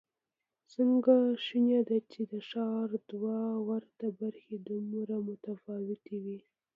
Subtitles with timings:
[0.73, 1.13] څنګه
[1.45, 3.37] شونې ده چې د ښار دوه
[3.69, 6.39] ورته برخې دومره متفاوتې وي؟